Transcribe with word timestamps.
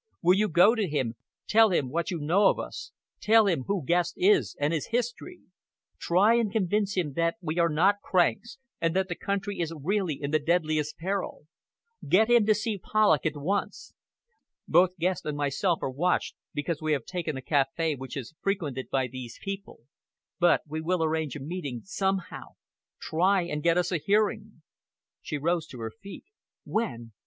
Will 0.23 0.33
you 0.35 0.49
go 0.49 0.73
to 0.73 0.87
him, 0.87 1.13
tell 1.45 1.69
him 1.69 1.89
what 1.91 2.09
you 2.09 2.17
know 2.17 2.47
of 2.47 2.57
us, 2.57 2.91
tell 3.21 3.45
him 3.45 3.65
who 3.67 3.85
Guest 3.85 4.15
is 4.17 4.55
and 4.59 4.73
his 4.73 4.87
history? 4.87 5.41
Try 5.99 6.33
and 6.39 6.51
convince 6.51 6.97
him 6.97 7.13
that 7.13 7.35
we 7.39 7.59
are 7.59 7.69
not 7.69 8.01
cranks, 8.01 8.57
and 8.79 8.95
that 8.95 9.09
the 9.09 9.15
country 9.15 9.59
is 9.59 9.71
really 9.79 10.15
in 10.19 10.31
the 10.31 10.39
deadliest 10.39 10.97
peril. 10.97 11.45
Get 12.09 12.31
him 12.31 12.47
to 12.47 12.55
see 12.55 12.79
Polloch 12.79 13.27
at 13.27 13.35
once. 13.37 13.93
Both 14.67 14.97
Guest 14.97 15.23
and 15.27 15.37
myself 15.37 15.83
are 15.83 15.91
watched, 15.91 16.33
because 16.51 16.81
we 16.81 16.93
have 16.93 17.05
taken 17.05 17.37
a 17.37 17.41
café 17.43 17.95
which 17.95 18.17
is 18.17 18.33
frequented 18.41 18.89
by 18.89 19.05
these 19.05 19.37
people, 19.43 19.81
but 20.39 20.61
we 20.67 20.81
will 20.81 21.03
arrange 21.03 21.35
a 21.35 21.39
meeting, 21.39 21.81
somehow. 21.83 22.55
Try 22.99 23.43
and 23.43 23.61
get 23.61 23.77
us 23.77 23.91
a 23.91 23.99
hearing." 23.99 24.63
She 25.21 25.37
rose 25.37 25.67
to 25.67 25.79
her 25.79 25.91
feet. 25.91 26.25
"When?" 26.63 27.11